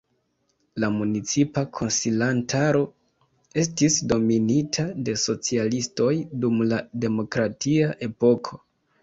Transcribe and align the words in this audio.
La 0.83 0.87
municipa 0.93 1.63
konsilantaro 1.79 2.81
estis 3.65 3.99
dominita 4.13 4.87
de 5.11 5.15
socialistoj 5.25 6.09
dum 6.47 6.59
la 6.73 6.81
demokratia 7.07 7.93
epoko. 8.11 8.63